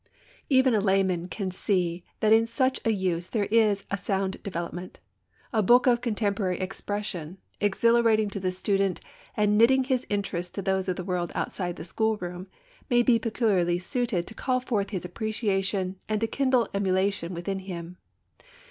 [0.49, 4.97] Even a layman can see that in such a use there is a sound development.
[5.53, 8.99] A book of contemporary expression, exhilarating to the student
[9.37, 12.47] and knitting his interests to those of the world outside the schoolroom,
[12.89, 17.97] may be peculiarly suited to call forth his appreciation and to kindle emulation within him.